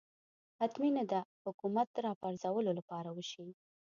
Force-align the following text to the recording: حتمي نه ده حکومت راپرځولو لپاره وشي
حتمي 0.59 0.89
نه 0.97 1.03
ده 1.11 1.19
حکومت 1.45 1.89
راپرځولو 2.07 2.71
لپاره 2.79 3.09
وشي 3.17 3.47